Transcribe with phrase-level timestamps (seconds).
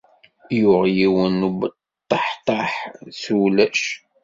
[0.59, 2.73] Yuɣ yiwen n ubeṭṭeḥtaḥ
[3.21, 3.81] s ulac